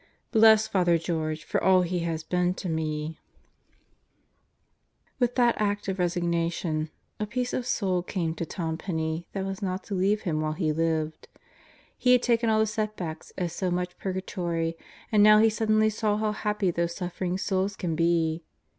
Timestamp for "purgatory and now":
13.99-15.37